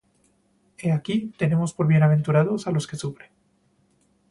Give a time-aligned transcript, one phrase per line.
[0.79, 3.31] He aquí, tenemos por bienaventurados á los que sufren.